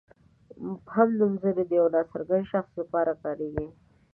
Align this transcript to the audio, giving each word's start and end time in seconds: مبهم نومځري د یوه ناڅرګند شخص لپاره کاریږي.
مبهم 0.67 1.09
نومځري 1.19 1.63
د 1.67 1.71
یوه 1.79 1.89
ناڅرګند 1.95 2.49
شخص 2.51 2.71
لپاره 2.81 3.11
کاریږي. 3.23 3.67